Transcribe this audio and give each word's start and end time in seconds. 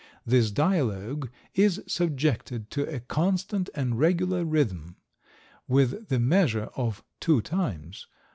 This 0.25 0.49
dialogue 0.49 1.29
is 1.53 1.79
subjected 1.85 2.71
to 2.71 2.91
a 2.91 3.01
constant 3.01 3.69
and 3.75 3.99
regular 3.99 4.43
rhythm, 4.43 4.95
with 5.67 6.07
the 6.07 6.17
measure 6.17 6.69
of 6.75 7.03
two 7.19 7.39
times. 7.39 8.07